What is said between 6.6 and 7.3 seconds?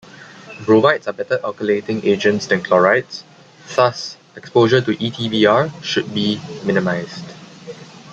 minimized.